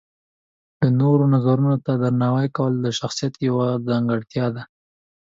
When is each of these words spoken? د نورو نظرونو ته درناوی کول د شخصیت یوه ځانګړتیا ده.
د 0.81 0.83
نورو 0.99 1.23
نظرونو 1.33 1.75
ته 1.85 1.91
درناوی 2.01 2.47
کول 2.57 2.73
د 2.81 2.87
شخصیت 2.99 3.33
یوه 3.47 3.67
ځانګړتیا 3.89 4.45
ده. 4.55 4.63